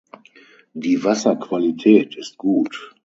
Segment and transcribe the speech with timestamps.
[0.73, 2.95] Die Wasserqualität ist gut.